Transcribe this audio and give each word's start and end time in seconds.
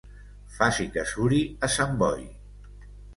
Faci 0.53 0.87
que 0.95 1.03
suri 1.11 1.41
a 1.67 1.69
Sant 1.73 1.93
Boi. 1.99 2.25